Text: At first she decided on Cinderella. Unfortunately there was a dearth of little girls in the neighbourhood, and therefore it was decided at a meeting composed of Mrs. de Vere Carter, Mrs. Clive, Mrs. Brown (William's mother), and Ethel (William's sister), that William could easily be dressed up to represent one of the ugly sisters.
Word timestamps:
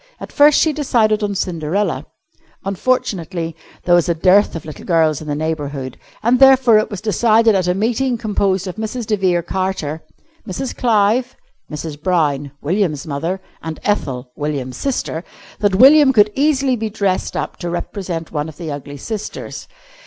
At 0.19 0.31
first 0.31 0.59
she 0.59 0.73
decided 0.73 1.21
on 1.21 1.35
Cinderella. 1.35 2.07
Unfortunately 2.65 3.55
there 3.83 3.93
was 3.93 4.09
a 4.09 4.15
dearth 4.15 4.55
of 4.55 4.65
little 4.65 4.83
girls 4.83 5.21
in 5.21 5.27
the 5.27 5.35
neighbourhood, 5.35 5.95
and 6.23 6.39
therefore 6.39 6.79
it 6.79 6.89
was 6.89 7.01
decided 7.01 7.53
at 7.53 7.67
a 7.67 7.75
meeting 7.75 8.17
composed 8.17 8.65
of 8.65 8.77
Mrs. 8.77 9.05
de 9.05 9.15
Vere 9.15 9.43
Carter, 9.43 10.01
Mrs. 10.47 10.75
Clive, 10.75 11.35
Mrs. 11.71 12.01
Brown 12.01 12.51
(William's 12.63 13.05
mother), 13.05 13.41
and 13.61 13.79
Ethel 13.83 14.31
(William's 14.35 14.77
sister), 14.77 15.23
that 15.59 15.75
William 15.75 16.13
could 16.13 16.31
easily 16.33 16.75
be 16.75 16.89
dressed 16.89 17.37
up 17.37 17.57
to 17.57 17.69
represent 17.69 18.31
one 18.31 18.49
of 18.49 18.57
the 18.57 18.71
ugly 18.71 18.97
sisters. 18.97 19.67